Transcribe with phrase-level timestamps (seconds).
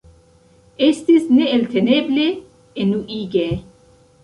[0.85, 2.25] Estis neelteneble
[2.87, 3.47] enuige.